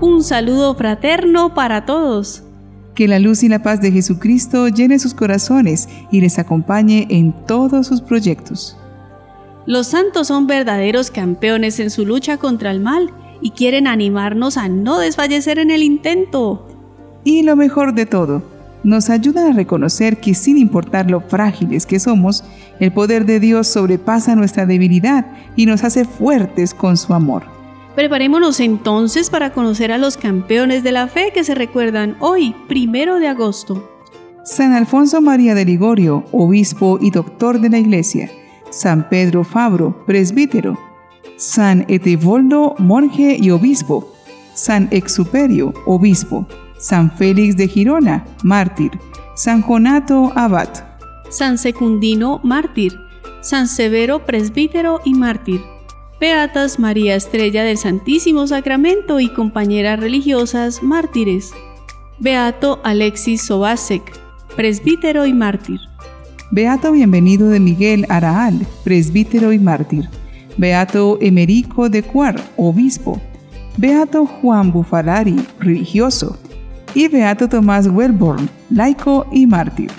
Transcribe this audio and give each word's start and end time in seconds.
Un 0.00 0.22
saludo 0.22 0.76
fraterno 0.76 1.54
para 1.54 1.84
todos. 1.84 2.44
Que 2.94 3.08
la 3.08 3.18
luz 3.18 3.42
y 3.42 3.48
la 3.48 3.64
paz 3.64 3.80
de 3.80 3.90
Jesucristo 3.90 4.68
llene 4.68 5.00
sus 5.00 5.12
corazones 5.12 5.88
y 6.12 6.20
les 6.20 6.38
acompañe 6.38 7.08
en 7.10 7.32
todos 7.46 7.88
sus 7.88 8.00
proyectos. 8.00 8.76
Los 9.66 9.88
santos 9.88 10.28
son 10.28 10.46
verdaderos 10.46 11.10
campeones 11.10 11.80
en 11.80 11.90
su 11.90 12.06
lucha 12.06 12.36
contra 12.36 12.70
el 12.70 12.80
mal 12.80 13.10
y 13.40 13.50
quieren 13.50 13.88
animarnos 13.88 14.56
a 14.56 14.68
no 14.68 15.00
desfallecer 15.00 15.58
en 15.58 15.72
el 15.72 15.82
intento. 15.82 16.68
Y 17.24 17.42
lo 17.42 17.56
mejor 17.56 17.92
de 17.92 18.06
todo, 18.06 18.44
nos 18.84 19.10
ayudan 19.10 19.50
a 19.50 19.56
reconocer 19.56 20.18
que 20.18 20.32
sin 20.34 20.58
importar 20.58 21.10
lo 21.10 21.20
frágiles 21.20 21.86
que 21.86 21.98
somos, 21.98 22.44
el 22.78 22.92
poder 22.92 23.26
de 23.26 23.40
Dios 23.40 23.66
sobrepasa 23.66 24.36
nuestra 24.36 24.64
debilidad 24.64 25.26
y 25.56 25.66
nos 25.66 25.82
hace 25.82 26.04
fuertes 26.04 26.72
con 26.72 26.96
su 26.96 27.12
amor. 27.14 27.57
Preparémonos 27.98 28.60
entonces 28.60 29.28
para 29.28 29.52
conocer 29.52 29.90
a 29.90 29.98
los 29.98 30.16
campeones 30.16 30.84
de 30.84 30.92
la 30.92 31.08
fe 31.08 31.32
que 31.34 31.42
se 31.42 31.56
recuerdan 31.56 32.16
hoy, 32.20 32.54
primero 32.68 33.18
de 33.18 33.26
agosto. 33.26 33.90
San 34.44 34.72
Alfonso 34.72 35.20
María 35.20 35.56
de 35.56 35.64
Ligorio, 35.64 36.24
obispo 36.30 37.00
y 37.02 37.10
doctor 37.10 37.60
de 37.60 37.70
la 37.70 37.78
Iglesia. 37.78 38.30
San 38.70 39.08
Pedro 39.08 39.42
Fabro, 39.42 40.04
presbítero. 40.06 40.78
San 41.34 41.86
Etevoldo, 41.88 42.76
monje 42.78 43.36
y 43.36 43.50
obispo. 43.50 44.14
San 44.54 44.86
Exuperio, 44.92 45.74
obispo. 45.84 46.46
San 46.78 47.10
Félix 47.10 47.56
de 47.56 47.66
Girona, 47.66 48.24
mártir, 48.44 48.92
San 49.34 49.60
Jonato, 49.60 50.30
abad, 50.36 50.68
San 51.30 51.58
Secundino, 51.58 52.40
mártir, 52.44 52.96
San 53.40 53.66
Severo, 53.66 54.24
presbítero 54.24 55.00
y 55.04 55.14
mártir. 55.14 55.60
Beatas 56.20 56.80
María 56.80 57.14
Estrella 57.14 57.62
del 57.62 57.78
Santísimo 57.78 58.44
Sacramento 58.48 59.20
y 59.20 59.28
compañeras 59.28 60.00
religiosas 60.00 60.82
mártires. 60.82 61.52
Beato 62.18 62.80
Alexis 62.82 63.42
Sobasek, 63.42 64.02
presbítero 64.56 65.26
y 65.26 65.32
mártir. 65.32 65.78
Beato 66.50 66.90
Bienvenido 66.90 67.50
de 67.50 67.60
Miguel 67.60 68.04
Araal, 68.08 68.66
presbítero 68.82 69.52
y 69.52 69.60
mártir. 69.60 70.08
Beato 70.56 71.18
Emerico 71.20 71.88
de 71.88 72.02
Cuar, 72.02 72.34
obispo. 72.56 73.20
Beato 73.76 74.26
Juan 74.26 74.72
Bufalari, 74.72 75.36
religioso 75.60 76.36
y 76.94 77.06
Beato 77.06 77.48
Tomás 77.48 77.86
Welborn, 77.86 78.50
laico 78.70 79.24
y 79.30 79.46
mártir. 79.46 79.92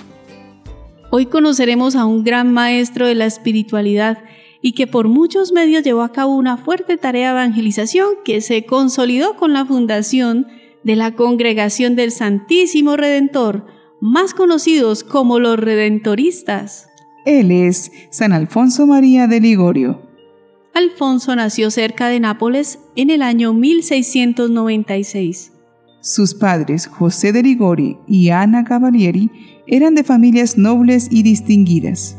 Hoy 1.08 1.24
conoceremos 1.24 1.96
a 1.96 2.04
un 2.04 2.24
gran 2.24 2.52
maestro 2.52 3.06
de 3.06 3.14
la 3.14 3.24
espiritualidad 3.24 4.18
y 4.62 4.72
que 4.72 4.86
por 4.86 5.08
muchos 5.08 5.52
medios 5.52 5.82
llevó 5.82 6.02
a 6.02 6.12
cabo 6.12 6.36
una 6.36 6.56
fuerte 6.56 6.96
tarea 6.96 7.32
de 7.32 7.40
evangelización 7.40 8.08
que 8.24 8.40
se 8.40 8.64
consolidó 8.64 9.36
con 9.36 9.52
la 9.52 9.64
fundación 9.64 10.46
de 10.84 10.96
la 10.96 11.14
Congregación 11.14 11.96
del 11.96 12.10
Santísimo 12.10 12.96
Redentor, 12.96 13.66
más 14.00 14.34
conocidos 14.34 15.04
como 15.04 15.38
los 15.38 15.58
Redentoristas. 15.58 16.88
Él 17.26 17.50
es 17.50 17.92
San 18.10 18.32
Alfonso 18.32 18.86
María 18.86 19.26
de 19.26 19.40
Ligorio. 19.40 20.00
Alfonso 20.72 21.34
nació 21.36 21.70
cerca 21.70 22.08
de 22.08 22.20
Nápoles 22.20 22.78
en 22.96 23.10
el 23.10 23.22
año 23.22 23.52
1696. 23.52 25.52
Sus 26.00 26.34
padres, 26.34 26.86
José 26.86 27.32
de 27.32 27.42
Ligori 27.42 27.98
y 28.06 28.30
Ana 28.30 28.64
Cavalieri, 28.64 29.30
eran 29.66 29.94
de 29.94 30.04
familias 30.04 30.56
nobles 30.56 31.08
y 31.10 31.22
distinguidas. 31.22 32.16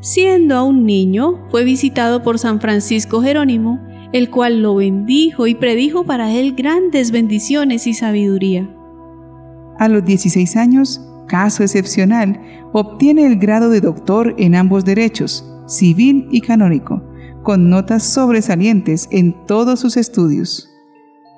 Siendo 0.00 0.54
aún 0.56 0.86
niño, 0.86 1.48
fue 1.50 1.64
visitado 1.64 2.22
por 2.22 2.38
San 2.38 2.60
Francisco 2.60 3.20
Jerónimo, 3.20 3.80
el 4.12 4.30
cual 4.30 4.62
lo 4.62 4.76
bendijo 4.76 5.46
y 5.46 5.54
predijo 5.54 6.04
para 6.04 6.32
él 6.32 6.54
grandes 6.54 7.10
bendiciones 7.10 7.86
y 7.86 7.94
sabiduría. 7.94 8.68
A 9.78 9.88
los 9.88 10.04
16 10.04 10.56
años, 10.56 11.00
caso 11.26 11.62
excepcional, 11.62 12.40
obtiene 12.72 13.26
el 13.26 13.38
grado 13.38 13.70
de 13.70 13.80
doctor 13.80 14.34
en 14.38 14.54
ambos 14.54 14.84
derechos, 14.84 15.44
civil 15.66 16.28
y 16.30 16.40
canónico, 16.40 17.02
con 17.42 17.68
notas 17.68 18.04
sobresalientes 18.04 19.08
en 19.10 19.46
todos 19.46 19.80
sus 19.80 19.96
estudios. 19.96 20.68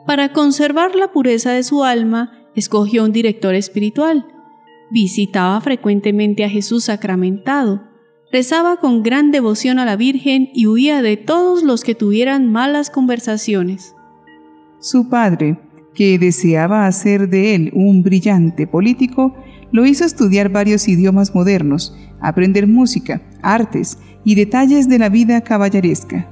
Para 0.06 0.32
conservar 0.32 0.94
la 0.94 1.12
pureza 1.12 1.52
de 1.52 1.62
su 1.62 1.84
alma, 1.84 2.32
escogió 2.54 3.04
un 3.04 3.12
director 3.12 3.54
espiritual. 3.54 4.26
Visitaba 4.90 5.60
frecuentemente 5.60 6.44
a 6.44 6.50
Jesús 6.50 6.84
sacramentado, 6.84 7.89
rezaba 8.32 8.76
con 8.76 9.02
gran 9.02 9.30
devoción 9.30 9.78
a 9.78 9.84
la 9.84 9.96
Virgen 9.96 10.50
y 10.54 10.66
huía 10.66 11.02
de 11.02 11.16
todos 11.16 11.62
los 11.62 11.82
que 11.82 11.94
tuvieran 11.94 12.50
malas 12.50 12.90
conversaciones. 12.90 13.94
Su 14.78 15.08
padre, 15.08 15.58
que 15.94 16.18
deseaba 16.18 16.86
hacer 16.86 17.28
de 17.28 17.54
él 17.54 17.72
un 17.74 18.02
brillante 18.02 18.66
político, 18.66 19.34
lo 19.72 19.84
hizo 19.84 20.04
estudiar 20.04 20.48
varios 20.48 20.88
idiomas 20.88 21.34
modernos, 21.34 21.96
aprender 22.20 22.66
música, 22.66 23.22
artes 23.42 23.98
y 24.24 24.34
detalles 24.34 24.88
de 24.88 24.98
la 24.98 25.08
vida 25.08 25.40
caballeresca. 25.42 26.28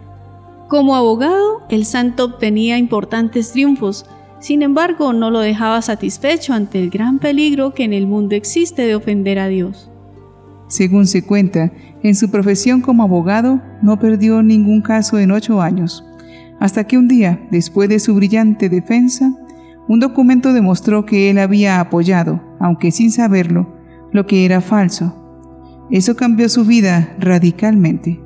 Como 0.69 0.95
abogado, 0.95 1.63
el 1.71 1.85
santo 1.85 2.25
obtenía 2.25 2.79
importantes 2.79 3.53
triunfos, 3.53 4.07
sin 4.39 4.63
embargo 4.63 5.13
no 5.13 5.31
lo 5.31 5.41
dejaba 5.41 5.83
satisfecho 5.83 6.53
ante 6.53 6.79
el 6.79 6.91
gran 6.91 7.19
peligro 7.19 7.75
que 7.75 7.85
en 7.85 7.93
el 7.93 8.07
mundo 8.07 8.37
existe 8.37 8.83
de 8.83 8.95
ofender 8.95 9.39
a 9.39 9.49
Dios. 9.49 9.91
Según 10.69 11.07
se 11.07 11.23
cuenta, 11.23 11.73
en 12.03 12.15
su 12.15 12.31
profesión 12.31 12.81
como 12.81 13.03
abogado 13.03 13.61
no 13.83 13.99
perdió 13.99 14.43
ningún 14.43 14.83
caso 14.83 15.19
en 15.19 15.31
ocho 15.31 15.61
años, 15.61 16.05
hasta 16.61 16.85
que 16.85 16.99
un 16.99 17.09
día, 17.09 17.41
después 17.51 17.89
de 17.89 17.99
su 17.99 18.15
brillante 18.15 18.69
defensa, 18.69 19.33
un 19.89 20.01
documento 20.01 20.53
demostró 20.53 21.07
que 21.07 21.31
él 21.31 21.39
había 21.39 21.81
apoyado, 21.81 22.43
aunque 22.61 22.91
sin 22.91 23.11
saberlo, 23.11 23.75
lo 24.13 24.27
que 24.27 24.45
era 24.45 24.61
falso. 24.61 25.15
Eso 25.91 26.15
cambió 26.17 26.49
su 26.49 26.65
vida 26.65 27.17
radicalmente 27.19 28.21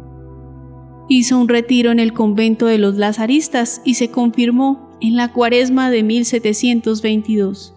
hizo 1.08 1.38
un 1.38 1.48
retiro 1.48 1.90
en 1.90 2.00
el 2.00 2.12
convento 2.12 2.66
de 2.66 2.78
los 2.78 2.96
Lazaristas 2.96 3.82
y 3.84 3.94
se 3.94 4.10
confirmó 4.10 4.90
en 5.00 5.16
la 5.16 5.32
cuaresma 5.32 5.90
de 5.90 6.02
1722. 6.02 7.74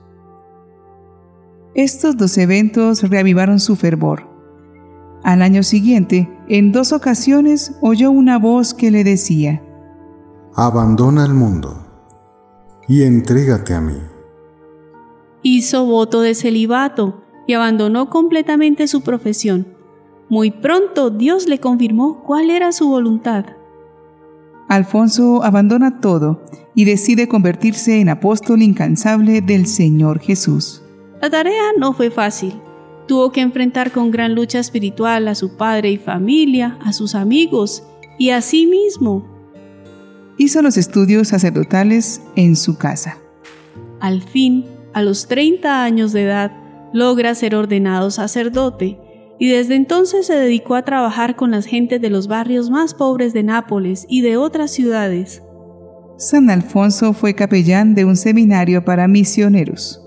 Estos 1.73 2.17
dos 2.17 2.37
eventos 2.37 3.03
reavivaron 3.03 3.59
su 3.59 3.75
fervor. 3.75 4.34
Al 5.25 5.41
año 5.41 5.61
siguiente, 5.61 6.31
en 6.47 6.71
dos 6.71 6.93
ocasiones 6.93 7.75
oyó 7.81 8.11
una 8.11 8.39
voz 8.39 8.73
que 8.73 8.91
le 8.91 9.03
decía, 9.03 9.61
Abandona 10.55 11.25
el 11.25 11.33
mundo 11.33 11.85
y 12.87 13.03
entrégate 13.03 13.73
a 13.73 13.81
mí. 13.81 13.99
Hizo 15.41 15.85
voto 15.85 16.21
de 16.21 16.33
celibato 16.33 17.23
y 17.45 17.55
abandonó 17.55 18.09
completamente 18.09 18.87
su 18.87 19.01
profesión 19.01 19.75
muy 20.27 20.49
pronto 20.49 21.11
Dios 21.11 21.47
le 21.47 21.59
confirmó 21.59 22.23
cuál 22.23 22.49
era 22.49 22.71
su 22.71 22.89
voluntad. 22.89 23.45
Alfonso 24.67 25.43
abandona 25.43 25.99
todo 26.01 26.43
y 26.73 26.85
decide 26.85 27.27
convertirse 27.27 27.99
en 27.99 28.09
apóstol 28.09 28.63
incansable 28.63 29.41
del 29.41 29.67
Señor 29.67 30.19
Jesús. 30.19 30.81
La 31.21 31.29
tarea 31.29 31.61
no 31.77 31.93
fue 31.93 32.09
fácil. 32.09 32.59
Tuvo 33.07 33.31
que 33.31 33.41
enfrentar 33.41 33.91
con 33.91 34.11
gran 34.11 34.33
lucha 34.33 34.59
espiritual 34.59 35.27
a 35.27 35.35
su 35.35 35.57
padre 35.57 35.91
y 35.91 35.97
familia, 35.97 36.79
a 36.83 36.91
sus 36.91 37.13
amigos 37.15 37.83
y 38.17 38.31
a 38.31 38.41
sí 38.41 38.65
mismo. 38.65 39.25
Hizo 40.37 40.61
los 40.61 40.77
estudios 40.77 41.29
sacerdotales 41.29 42.21
en 42.35 42.55
su 42.55 42.77
casa. 42.77 43.17
Al 43.99 44.21
fin, 44.21 44.65
a 44.93 45.01
los 45.01 45.27
30 45.27 45.83
años 45.83 46.13
de 46.13 46.23
edad, 46.23 46.51
logra 46.93 47.35
ser 47.35 47.55
ordenado 47.55 48.11
sacerdote 48.11 48.97
y 49.39 49.49
desde 49.49 49.75
entonces 49.75 50.27
se 50.27 50.35
dedicó 50.35 50.75
a 50.75 50.83
trabajar 50.83 51.35
con 51.35 51.51
las 51.51 51.65
gentes 51.65 52.01
de 52.01 52.09
los 52.09 52.27
barrios 52.27 52.69
más 52.69 52.93
pobres 52.93 53.33
de 53.33 53.43
Nápoles 53.43 54.05
y 54.09 54.21
de 54.21 54.37
otras 54.37 54.71
ciudades. 54.71 55.41
San 56.17 56.49
Alfonso 56.49 57.11
fue 57.11 57.35
capellán 57.35 57.93
de 57.93 58.05
un 58.05 58.15
seminario 58.15 58.85
para 58.85 59.07
misioneros. 59.07 60.04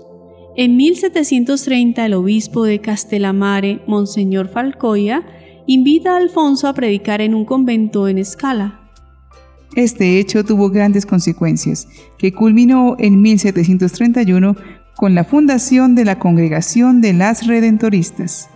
En 0.55 0.75
1730 0.75 2.05
el 2.05 2.13
obispo 2.13 2.63
de 2.63 2.79
Castellamare, 2.79 3.81
Monseñor 3.87 4.49
Falcoya, 4.49 5.23
invita 5.67 6.13
a 6.13 6.17
Alfonso 6.17 6.67
a 6.67 6.73
predicar 6.73 7.21
en 7.21 7.35
un 7.35 7.45
convento 7.45 8.07
en 8.07 8.17
Escala. 8.17 8.91
Este 9.75 10.19
hecho 10.19 10.43
tuvo 10.43 10.69
grandes 10.69 11.05
consecuencias, 11.05 11.87
que 12.17 12.33
culminó 12.33 12.95
en 12.97 13.21
1731 13.21 14.55
con 14.95 15.13
la 15.15 15.23
fundación 15.23 15.95
de 15.95 16.05
la 16.05 16.17
Congregación 16.17 16.99
de 17.01 17.13
las 17.13 17.45
Redentoristas. 17.45 18.49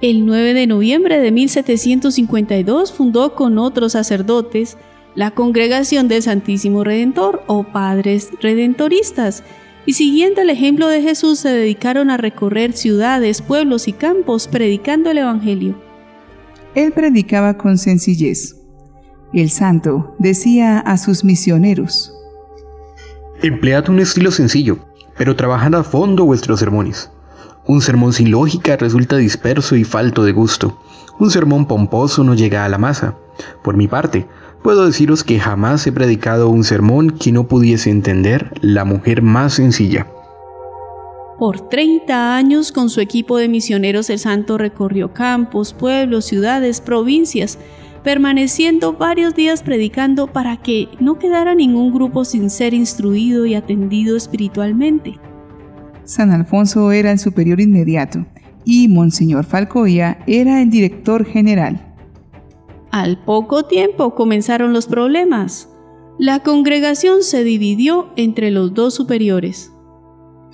El 0.00 0.24
9 0.24 0.54
de 0.54 0.66
noviembre 0.66 1.18
de 1.18 1.32
1752 1.32 2.92
fundó 2.92 3.34
con 3.34 3.58
otros 3.58 3.92
sacerdotes 3.92 4.78
la 5.14 5.32
Congregación 5.32 6.08
del 6.08 6.22
Santísimo 6.22 6.84
Redentor 6.84 7.42
o 7.46 7.64
Padres 7.64 8.30
Redentoristas, 8.40 9.42
y 9.86 9.92
siguiendo 9.92 10.42
el 10.42 10.50
ejemplo 10.50 10.88
de 10.88 11.00
Jesús 11.00 11.38
se 11.38 11.48
dedicaron 11.48 12.10
a 12.10 12.16
recorrer 12.16 12.72
ciudades, 12.72 13.40
pueblos 13.40 13.86
y 13.86 13.92
campos 13.92 14.48
predicando 14.48 15.10
el 15.10 15.18
Evangelio. 15.18 15.80
Él 16.74 16.92
predicaba 16.92 17.56
con 17.56 17.78
sencillez. 17.78 18.56
El 19.32 19.48
santo 19.50 20.14
decía 20.18 20.80
a 20.80 20.98
sus 20.98 21.24
misioneros, 21.24 22.12
Emplead 23.42 23.88
un 23.88 24.00
estilo 24.00 24.30
sencillo, 24.30 24.78
pero 25.16 25.36
trabajad 25.36 25.74
a 25.76 25.84
fondo 25.84 26.24
vuestros 26.24 26.58
sermones. 26.58 27.10
Un 27.66 27.80
sermón 27.80 28.12
sin 28.12 28.30
lógica 28.30 28.76
resulta 28.76 29.16
disperso 29.16 29.76
y 29.76 29.84
falto 29.84 30.24
de 30.24 30.32
gusto. 30.32 30.80
Un 31.18 31.30
sermón 31.30 31.66
pomposo 31.66 32.24
no 32.24 32.34
llega 32.34 32.64
a 32.64 32.68
la 32.68 32.78
masa. 32.78 33.16
Por 33.62 33.76
mi 33.76 33.88
parte, 33.88 34.26
puedo 34.66 34.84
deciros 34.84 35.22
que 35.22 35.38
jamás 35.38 35.86
he 35.86 35.92
predicado 35.92 36.48
un 36.48 36.64
sermón 36.64 37.10
que 37.10 37.30
no 37.30 37.46
pudiese 37.46 37.88
entender 37.88 38.52
la 38.62 38.84
mujer 38.84 39.22
más 39.22 39.52
sencilla. 39.52 40.08
Por 41.38 41.68
30 41.68 42.34
años 42.34 42.72
con 42.72 42.90
su 42.90 43.00
equipo 43.00 43.36
de 43.36 43.46
misioneros 43.48 44.10
el 44.10 44.18
santo 44.18 44.58
recorrió 44.58 45.14
campos, 45.14 45.72
pueblos, 45.72 46.24
ciudades, 46.24 46.80
provincias, 46.80 47.60
permaneciendo 48.02 48.92
varios 48.92 49.36
días 49.36 49.62
predicando 49.62 50.26
para 50.26 50.56
que 50.56 50.88
no 50.98 51.16
quedara 51.16 51.54
ningún 51.54 51.94
grupo 51.94 52.24
sin 52.24 52.50
ser 52.50 52.74
instruido 52.74 53.46
y 53.46 53.54
atendido 53.54 54.16
espiritualmente. 54.16 55.14
San 56.02 56.32
Alfonso 56.32 56.90
era 56.90 57.12
el 57.12 57.20
superior 57.20 57.60
inmediato 57.60 58.26
y 58.64 58.88
Monseñor 58.88 59.44
Falcoya 59.44 60.18
era 60.26 60.60
el 60.60 60.70
director 60.70 61.24
general. 61.24 61.85
Al 62.90 63.18
poco 63.24 63.64
tiempo 63.64 64.14
comenzaron 64.14 64.72
los 64.72 64.86
problemas. 64.86 65.68
La 66.18 66.42
congregación 66.42 67.22
se 67.22 67.44
dividió 67.44 68.08
entre 68.16 68.50
los 68.50 68.74
dos 68.74 68.94
superiores 68.94 69.72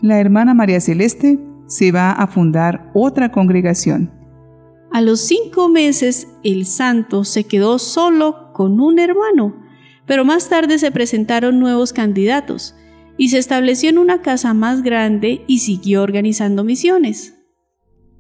la 0.02 0.18
hermana 0.18 0.52
María 0.52 0.80
Celeste 0.80 1.38
se 1.66 1.92
va 1.92 2.10
a 2.10 2.26
fundar 2.26 2.90
otra 2.92 3.30
congregación. 3.30 4.10
A 4.90 5.00
los 5.00 5.20
cinco 5.20 5.68
meses 5.70 6.28
el 6.42 6.66
santo 6.66 7.24
se 7.24 7.44
quedó 7.44 7.78
solo 7.78 8.52
con 8.52 8.80
un 8.80 8.98
hermano, 8.98 9.56
pero 10.04 10.24
más 10.24 10.48
tarde 10.50 10.78
se 10.78 10.90
presentaron 10.90 11.60
nuevos 11.60 11.92
candidatos 11.92 12.74
y 13.16 13.28
se 13.28 13.38
estableció 13.38 13.88
en 13.88 13.98
una 13.98 14.22
casa 14.22 14.52
más 14.52 14.82
grande 14.82 15.44
y 15.46 15.60
siguió 15.60 16.02
organizando 16.02 16.64
misiones. 16.64 17.38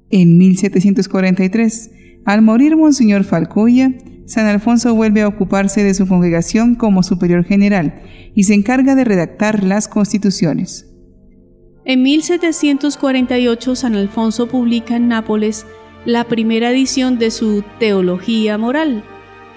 En 0.08 0.38
1743, 0.38 1.90
al 2.24 2.42
morir 2.42 2.76
Monseñor 2.76 3.24
Falcoya, 3.24 3.92
San 4.26 4.46
Alfonso 4.46 4.94
vuelve 4.94 5.22
a 5.22 5.28
ocuparse 5.28 5.82
de 5.82 5.94
su 5.94 6.06
congregación 6.06 6.74
como 6.74 7.02
superior 7.02 7.44
general 7.44 8.02
y 8.34 8.44
se 8.44 8.52
encarga 8.54 8.94
de 8.94 9.04
redactar 9.04 9.64
las 9.64 9.88
constituciones. 9.88 10.88
En 11.84 12.02
1748 12.02 13.74
San 13.74 13.96
Alfonso 13.96 14.48
publica 14.48 14.96
en 14.96 15.08
Nápoles 15.08 15.66
la 16.04 16.24
primera 16.24 16.70
edición 16.70 17.18
de 17.18 17.32
su 17.32 17.64
Teología 17.78 18.56
Moral. 18.56 19.04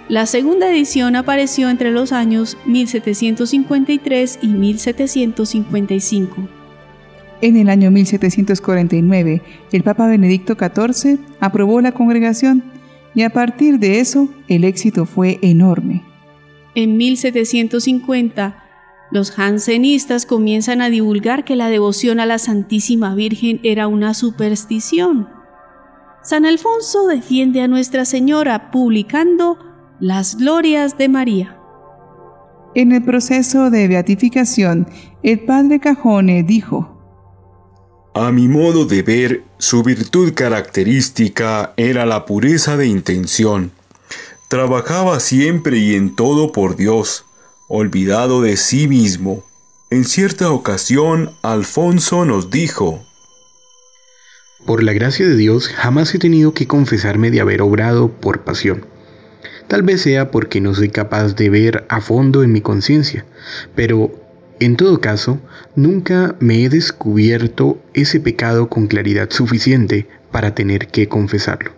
La 0.09 0.25
segunda 0.25 0.69
edición 0.69 1.15
apareció 1.15 1.69
entre 1.69 1.91
los 1.91 2.11
años 2.11 2.57
1753 2.65 4.39
y 4.41 4.47
1755. 4.47 6.54
En 7.41 7.57
el 7.57 7.69
año 7.69 7.91
1749, 7.91 9.41
el 9.71 9.83
Papa 9.83 10.07
Benedicto 10.07 10.55
XIV 10.55 11.19
aprobó 11.39 11.81
la 11.81 11.91
congregación 11.91 12.63
y 13.13 13.23
a 13.23 13.29
partir 13.29 13.79
de 13.79 13.99
eso 13.99 14.29
el 14.47 14.63
éxito 14.63 15.05
fue 15.05 15.39
enorme. 15.41 16.03
En 16.75 16.97
1750, 16.97 18.63
los 19.11 19.31
jansenistas 19.31 20.25
comienzan 20.25 20.81
a 20.81 20.89
divulgar 20.89 21.45
que 21.45 21.55
la 21.55 21.69
devoción 21.69 22.19
a 22.19 22.25
la 22.25 22.37
Santísima 22.37 23.15
Virgen 23.15 23.59
era 23.63 23.87
una 23.87 24.13
superstición. 24.13 25.29
San 26.23 26.45
Alfonso 26.45 27.07
defiende 27.07 27.61
a 27.61 27.67
Nuestra 27.67 28.03
Señora 28.03 28.71
publicando 28.71 29.57
las 29.99 30.37
glorias 30.37 30.97
de 30.97 31.07
María. 31.07 31.57
En 32.73 32.91
el 32.91 33.03
proceso 33.03 33.69
de 33.69 33.87
beatificación, 33.87 34.87
el 35.23 35.39
padre 35.41 35.79
Cajone 35.79 36.43
dijo, 36.43 36.94
A 38.17 38.31
mi 38.31 38.47
modo 38.47 38.85
de 38.85 39.03
ver, 39.03 39.43
su 39.57 39.83
virtud 39.83 40.33
característica 40.33 41.73
era 41.75 42.05
la 42.05 42.25
pureza 42.25 42.77
de 42.77 42.87
intención. 42.87 43.73
Trabajaba 44.47 45.19
siempre 45.19 45.79
y 45.79 45.95
en 45.95 46.15
todo 46.15 46.53
por 46.53 46.77
Dios 46.77 47.25
olvidado 47.67 48.41
de 48.41 48.55
sí 48.55 48.87
mismo. 48.87 49.43
En 49.89 50.05
cierta 50.05 50.49
ocasión, 50.51 51.31
Alfonso 51.41 52.23
nos 52.23 52.49
dijo, 52.49 53.05
Por 54.65 54.81
la 54.81 54.93
gracia 54.93 55.27
de 55.27 55.35
Dios 55.35 55.67
jamás 55.67 56.15
he 56.15 56.17
tenido 56.17 56.53
que 56.53 56.67
confesarme 56.67 57.31
de 57.31 57.41
haber 57.41 57.61
obrado 57.61 58.07
por 58.09 58.45
pasión. 58.45 58.85
Tal 59.67 59.83
vez 59.83 59.99
sea 59.99 60.31
porque 60.31 60.61
no 60.61 60.73
soy 60.73 60.87
capaz 60.87 61.35
de 61.35 61.49
ver 61.49 61.85
a 61.89 61.99
fondo 61.99 62.43
en 62.43 62.53
mi 62.53 62.61
conciencia, 62.61 63.25
pero 63.75 64.24
en 64.59 64.75
todo 64.75 65.01
caso, 65.01 65.39
nunca 65.75 66.35
me 66.39 66.63
he 66.63 66.69
descubierto 66.69 67.79
ese 67.93 68.19
pecado 68.19 68.69
con 68.69 68.87
claridad 68.87 69.29
suficiente 69.29 70.07
para 70.31 70.55
tener 70.55 70.87
que 70.87 71.07
confesarlo. 71.07 71.71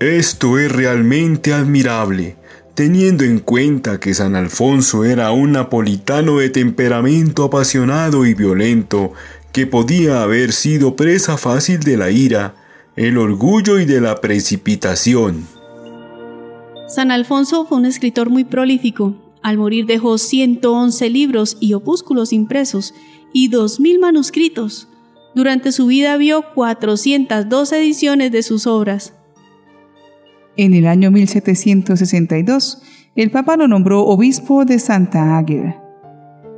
Esto 0.00 0.58
es 0.58 0.70
realmente 0.70 1.52
admirable 1.52 2.36
teniendo 2.78 3.24
en 3.24 3.40
cuenta 3.40 3.98
que 3.98 4.14
San 4.14 4.36
Alfonso 4.36 5.04
era 5.04 5.32
un 5.32 5.50
napolitano 5.50 6.38
de 6.38 6.48
temperamento 6.48 7.42
apasionado 7.42 8.24
y 8.24 8.34
violento, 8.34 9.14
que 9.50 9.66
podía 9.66 10.22
haber 10.22 10.52
sido 10.52 10.94
presa 10.94 11.36
fácil 11.38 11.80
de 11.80 11.96
la 11.96 12.12
ira, 12.12 12.54
el 12.94 13.18
orgullo 13.18 13.80
y 13.80 13.84
de 13.84 14.00
la 14.00 14.20
precipitación. 14.20 15.48
San 16.86 17.10
Alfonso 17.10 17.66
fue 17.66 17.78
un 17.78 17.84
escritor 17.84 18.30
muy 18.30 18.44
prolífico. 18.44 19.27
Al 19.42 19.58
morir 19.58 19.86
dejó 19.86 20.18
111 20.18 21.10
libros 21.10 21.56
y 21.60 21.74
opúsculos 21.74 22.32
impresos 22.32 22.94
y 23.32 23.50
2.000 23.50 24.00
manuscritos. 24.00 24.88
Durante 25.34 25.72
su 25.72 25.86
vida 25.86 26.16
vio 26.16 26.42
402 26.54 27.72
ediciones 27.72 28.32
de 28.32 28.42
sus 28.42 28.66
obras. 28.66 29.14
En 30.56 30.74
el 30.74 30.86
año 30.86 31.10
1762, 31.10 32.82
el 33.14 33.30
Papa 33.30 33.56
lo 33.56 33.68
nombró 33.68 34.04
obispo 34.04 34.64
de 34.64 34.78
Santa 34.78 35.38
Águeda. 35.38 35.84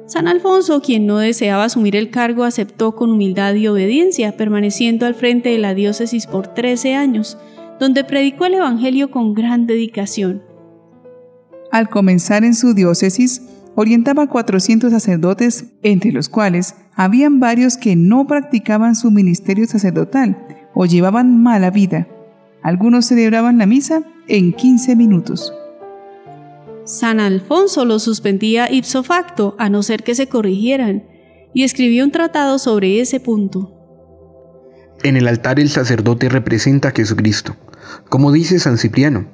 San 0.06 0.26
Alfonso, 0.26 0.80
quien 0.80 1.06
no 1.06 1.18
deseaba 1.18 1.64
asumir 1.64 1.94
el 1.94 2.10
cargo, 2.10 2.44
aceptó 2.44 2.96
con 2.96 3.12
humildad 3.12 3.54
y 3.54 3.68
obediencia, 3.68 4.36
permaneciendo 4.36 5.06
al 5.06 5.14
frente 5.14 5.50
de 5.50 5.58
la 5.58 5.74
diócesis 5.74 6.26
por 6.26 6.48
13 6.48 6.94
años, 6.94 7.38
donde 7.78 8.02
predicó 8.02 8.46
el 8.46 8.54
Evangelio 8.54 9.10
con 9.10 9.34
gran 9.34 9.66
dedicación. 9.66 10.42
Al 11.70 11.88
comenzar 11.88 12.44
en 12.44 12.54
su 12.54 12.74
diócesis, 12.74 13.42
orientaba 13.76 14.24
a 14.24 14.26
400 14.28 14.90
sacerdotes, 14.90 15.66
entre 15.82 16.12
los 16.12 16.28
cuales 16.28 16.74
habían 16.94 17.40
varios 17.40 17.76
que 17.76 17.96
no 17.96 18.26
practicaban 18.26 18.94
su 18.94 19.10
ministerio 19.10 19.66
sacerdotal 19.66 20.36
o 20.74 20.86
llevaban 20.86 21.42
mala 21.42 21.70
vida. 21.70 22.08
Algunos 22.62 23.06
celebraban 23.06 23.58
la 23.58 23.66
misa 23.66 24.02
en 24.28 24.52
15 24.52 24.96
minutos. 24.96 25.52
San 26.84 27.20
Alfonso 27.20 27.84
lo 27.84 27.98
suspendía 28.00 28.70
ipso 28.70 29.02
facto 29.02 29.54
a 29.58 29.70
no 29.70 29.82
ser 29.82 30.02
que 30.02 30.14
se 30.14 30.28
corrigieran 30.28 31.04
y 31.54 31.62
escribió 31.62 32.04
un 32.04 32.10
tratado 32.10 32.58
sobre 32.58 33.00
ese 33.00 33.20
punto. 33.20 33.76
En 35.02 35.16
el 35.16 35.28
altar 35.28 35.60
el 35.60 35.70
sacerdote 35.70 36.28
representa 36.28 36.88
a 36.88 36.92
Jesucristo, 36.92 37.56
como 38.08 38.32
dice 38.32 38.58
San 38.58 38.76
Cipriano, 38.76 39.26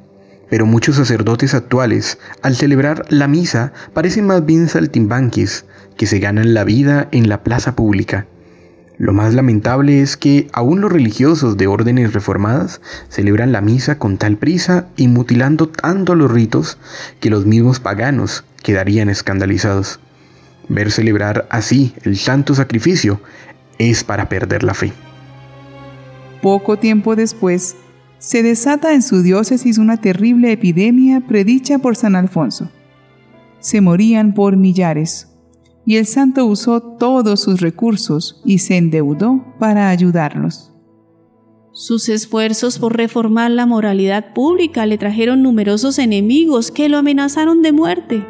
pero 0.50 0.66
muchos 0.66 0.96
sacerdotes 0.96 1.54
actuales, 1.54 2.18
al 2.42 2.56
celebrar 2.56 3.04
la 3.08 3.28
misa, 3.28 3.72
parecen 3.92 4.26
más 4.26 4.44
bien 4.44 4.68
saltimbanquis 4.68 5.64
que 5.96 6.06
se 6.06 6.18
ganan 6.18 6.54
la 6.54 6.64
vida 6.64 7.08
en 7.12 7.28
la 7.28 7.42
plaza 7.42 7.74
pública 7.74 8.26
lo 8.98 9.12
más 9.12 9.34
lamentable 9.34 10.00
es 10.00 10.16
que 10.16 10.48
aún 10.52 10.80
los 10.80 10.90
religiosos 10.90 11.58
de 11.58 11.66
órdenes 11.66 12.14
reformadas 12.14 12.80
celebran 13.10 13.52
la 13.52 13.60
misa 13.60 13.98
con 13.98 14.16
tal 14.16 14.38
prisa 14.38 14.86
y 14.96 15.08
mutilando 15.08 15.68
tanto 15.68 16.14
los 16.14 16.30
ritos 16.30 16.78
que 17.20 17.28
los 17.28 17.44
mismos 17.44 17.78
paganos 17.78 18.44
quedarían 18.62 19.10
escandalizados. 19.10 20.00
Ver 20.68 20.90
celebrar 20.90 21.46
así 21.50 21.94
el 22.04 22.16
santo 22.16 22.54
sacrificio 22.54 23.20
es 23.78 24.02
para 24.02 24.30
perder 24.30 24.62
la 24.62 24.72
fe. 24.72 24.94
Poco 26.40 26.78
tiempo 26.78 27.16
después, 27.16 27.76
se 28.18 28.42
desata 28.42 28.94
en 28.94 29.02
su 29.02 29.22
diócesis 29.22 29.78
una 29.78 29.98
terrible 29.98 30.52
epidemia 30.52 31.20
predicha 31.20 31.78
por 31.78 31.96
San 31.96 32.16
Alfonso. 32.16 32.70
Se 33.60 33.80
morían 33.80 34.34
por 34.34 34.56
millares 34.56 35.28
y 35.84 35.96
el 35.96 36.06
santo 36.06 36.46
usó 36.46 36.80
todos 36.82 37.40
sus 37.40 37.60
recursos 37.60 38.42
y 38.44 38.58
se 38.58 38.76
endeudó 38.76 39.44
para 39.58 39.88
ayudarlos. 39.88 40.72
Sus 41.72 42.08
esfuerzos 42.08 42.78
por 42.78 42.96
reformar 42.96 43.50
la 43.50 43.66
moralidad 43.66 44.32
pública 44.32 44.86
le 44.86 44.96
trajeron 44.96 45.42
numerosos 45.42 45.98
enemigos 45.98 46.70
que 46.70 46.88
lo 46.88 46.98
amenazaron 46.98 47.60
de 47.60 47.72
muerte. 47.72 48.26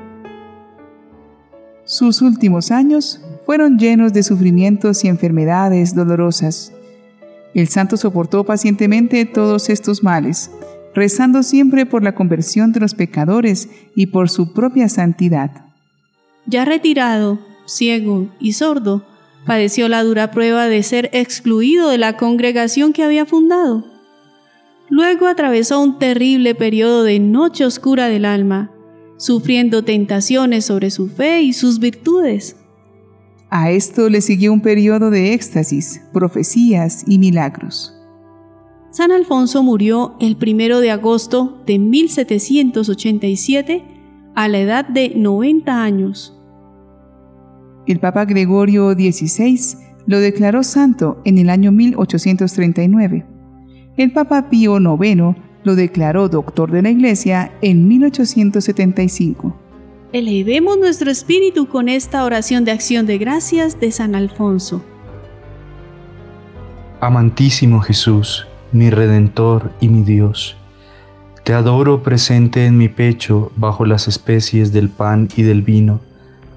Sus 1.84 2.22
últimos 2.22 2.72
años 2.72 3.20
fueron 3.46 3.78
llenos 3.78 4.12
de 4.12 4.24
sufrimientos 4.24 5.04
y 5.04 5.08
enfermedades 5.08 5.94
dolorosas. 5.94 6.72
El 7.54 7.68
santo 7.68 7.96
soportó 7.96 8.44
pacientemente 8.44 9.24
todos 9.24 9.70
estos 9.70 10.02
males, 10.02 10.50
rezando 10.94 11.42
siempre 11.42 11.86
por 11.86 12.02
la 12.02 12.14
conversión 12.14 12.72
de 12.72 12.80
los 12.80 12.94
pecadores 12.94 13.68
y 13.94 14.06
por 14.06 14.30
su 14.30 14.52
propia 14.52 14.88
santidad. 14.88 15.66
Ya 16.46 16.64
retirado, 16.64 17.38
ciego 17.66 18.28
y 18.40 18.52
sordo, 18.52 19.04
padeció 19.46 19.88
la 19.88 20.02
dura 20.02 20.30
prueba 20.30 20.66
de 20.66 20.82
ser 20.82 21.10
excluido 21.12 21.88
de 21.88 21.98
la 21.98 22.16
congregación 22.16 22.92
que 22.92 23.02
había 23.02 23.26
fundado. 23.26 23.84
Luego 24.88 25.26
atravesó 25.26 25.80
un 25.80 25.98
terrible 25.98 26.54
periodo 26.54 27.02
de 27.02 27.18
noche 27.18 27.64
oscura 27.64 28.08
del 28.08 28.24
alma, 28.24 28.70
sufriendo 29.16 29.82
tentaciones 29.82 30.66
sobre 30.66 30.90
su 30.90 31.08
fe 31.08 31.42
y 31.42 31.52
sus 31.52 31.78
virtudes. 31.78 32.56
A 33.50 33.70
esto 33.70 34.08
le 34.08 34.20
siguió 34.20 34.52
un 34.52 34.60
periodo 34.60 35.10
de 35.10 35.32
éxtasis, 35.32 36.02
profecías 36.12 37.04
y 37.06 37.18
milagros. 37.18 37.92
San 38.90 39.12
Alfonso 39.12 39.62
murió 39.62 40.16
el 40.20 40.36
primero 40.36 40.80
de 40.80 40.90
agosto 40.90 41.62
de 41.66 41.78
1787 41.78 43.84
a 44.34 44.48
la 44.48 44.58
edad 44.58 44.88
de 44.88 45.12
90 45.14 45.82
años. 45.82 46.32
El 47.86 48.00
Papa 48.00 48.24
Gregorio 48.24 48.94
XVI 48.94 49.78
lo 50.06 50.18
declaró 50.18 50.62
santo 50.62 51.20
en 51.24 51.38
el 51.38 51.50
año 51.50 51.72
1839. 51.72 53.26
El 53.96 54.12
Papa 54.12 54.48
Pío 54.50 54.78
IX 54.78 55.36
lo 55.62 55.74
declaró 55.74 56.28
doctor 56.28 56.70
de 56.70 56.82
la 56.82 56.90
Iglesia 56.90 57.52
en 57.60 57.88
1875. 57.88 59.65
Elevemos 60.18 60.78
nuestro 60.78 61.10
espíritu 61.10 61.68
con 61.68 61.90
esta 61.90 62.24
oración 62.24 62.64
de 62.64 62.70
acción 62.70 63.04
de 63.04 63.18
gracias 63.18 63.78
de 63.78 63.92
San 63.92 64.14
Alfonso. 64.14 64.82
Amantísimo 67.02 67.82
Jesús, 67.82 68.46
mi 68.72 68.88
Redentor 68.88 69.72
y 69.78 69.88
mi 69.88 70.04
Dios. 70.04 70.56
Te 71.44 71.52
adoro 71.52 72.02
presente 72.02 72.64
en 72.64 72.78
mi 72.78 72.88
pecho 72.88 73.52
bajo 73.56 73.84
las 73.84 74.08
especies 74.08 74.72
del 74.72 74.88
pan 74.88 75.28
y 75.36 75.42
del 75.42 75.60
vino, 75.60 76.00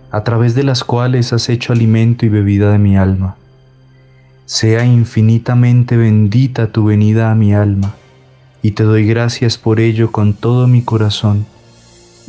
a 0.09 0.23
través 0.23 0.55
de 0.55 0.63
las 0.63 0.85
cuales 0.85 1.33
has 1.33 1.49
hecho 1.49 1.73
alimento 1.73 2.25
y 2.25 2.29
bebida 2.29 2.71
de 2.71 2.77
mi 2.77 2.95
alma. 2.95 3.35
Sea 4.45 4.85
infinitamente 4.85 5.97
bendita 5.97 6.71
tu 6.71 6.85
venida 6.85 7.29
a 7.29 7.35
mi 7.35 7.53
alma, 7.53 7.93
y 8.61 8.71
te 8.71 8.83
doy 8.83 9.05
gracias 9.05 9.57
por 9.57 9.81
ello 9.81 10.13
con 10.13 10.33
todo 10.33 10.65
mi 10.65 10.81
corazón, 10.81 11.45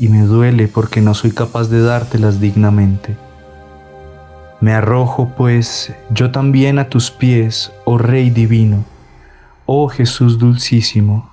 y 0.00 0.09
me 0.09 0.23
duele 0.23 0.66
porque 0.66 1.02
no 1.02 1.12
soy 1.12 1.30
capaz 1.30 1.69
de 1.69 1.83
dártelas 1.83 2.40
dignamente. 2.40 3.16
Me 4.61 4.73
arrojo, 4.73 5.33
pues, 5.37 5.95
yo 6.09 6.30
también 6.30 6.78
a 6.78 6.88
tus 6.88 7.11
pies, 7.11 7.71
oh 7.85 7.99
Rey 7.99 8.30
divino, 8.30 8.85
oh 9.66 9.88
Jesús 9.88 10.38
dulcísimo, 10.38 11.30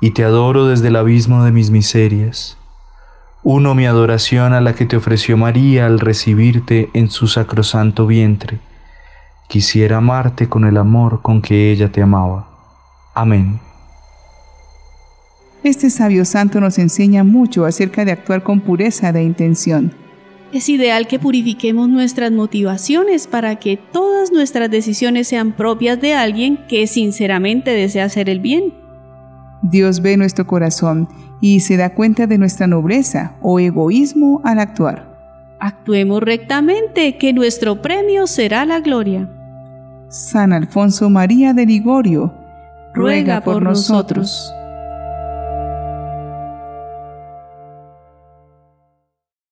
y 0.00 0.10
te 0.10 0.24
adoro 0.24 0.66
desde 0.66 0.88
el 0.88 0.96
abismo 0.96 1.44
de 1.44 1.52
mis 1.52 1.70
miserias. 1.70 2.58
Uno 3.44 3.76
mi 3.76 3.86
adoración 3.86 4.52
a 4.52 4.60
la 4.60 4.74
que 4.74 4.84
te 4.84 4.96
ofreció 4.96 5.36
María 5.36 5.86
al 5.86 6.00
recibirte 6.00 6.90
en 6.94 7.08
su 7.08 7.28
sacrosanto 7.28 8.08
vientre. 8.08 8.58
Quisiera 9.48 9.98
amarte 9.98 10.48
con 10.48 10.64
el 10.64 10.76
amor 10.76 11.22
con 11.22 11.40
que 11.40 11.70
ella 11.70 11.92
te 11.92 12.02
amaba. 12.02 12.48
Amén. 13.14 13.60
Este 15.64 15.90
sabio 15.90 16.24
santo 16.24 16.60
nos 16.60 16.78
enseña 16.78 17.24
mucho 17.24 17.64
acerca 17.64 18.04
de 18.04 18.12
actuar 18.12 18.42
con 18.42 18.60
pureza 18.60 19.12
de 19.12 19.22
intención 19.22 19.92
es 20.52 20.68
ideal 20.68 21.06
que 21.06 21.18
purifiquemos 21.18 21.88
nuestras 21.88 22.30
motivaciones 22.30 23.26
para 23.26 23.56
que 23.56 23.78
todas 23.78 24.32
nuestras 24.32 24.70
decisiones 24.70 25.28
sean 25.28 25.52
propias 25.52 26.00
de 26.00 26.14
alguien 26.14 26.58
que 26.68 26.86
sinceramente 26.86 27.70
desea 27.70 28.04
hacer 28.04 28.28
el 28.28 28.40
bien. 28.40 28.74
Dios 29.62 30.02
ve 30.02 30.16
nuestro 30.16 30.46
corazón 30.46 31.08
y 31.40 31.60
se 31.60 31.76
da 31.76 31.94
cuenta 31.94 32.26
de 32.26 32.36
nuestra 32.36 32.66
nobleza 32.66 33.36
o 33.40 33.60
egoísmo 33.60 34.40
al 34.44 34.58
actuar. 34.58 35.10
Actuemos 35.58 36.22
rectamente, 36.22 37.16
que 37.16 37.32
nuestro 37.32 37.80
premio 37.80 38.26
será 38.26 38.66
la 38.66 38.80
gloria. 38.80 39.30
San 40.08 40.52
Alfonso 40.52 41.08
María 41.08 41.54
de 41.54 41.64
Ligorio, 41.64 42.34
ruega, 42.92 43.40
por, 43.40 43.62
nosotros. 43.62 44.52